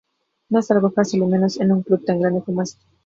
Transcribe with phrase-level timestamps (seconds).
[0.49, 2.81] No es algo fácil, y menos en un club tan grande como este.